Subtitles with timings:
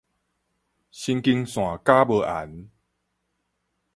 [0.03, 0.07] 神經線
[1.83, 2.69] 絞無絚